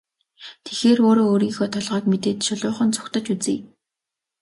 [0.63, 3.57] Тэгэхээр өөрөө өөрийнхөө толгойг мэдээд шулуухан зугтаж үзье.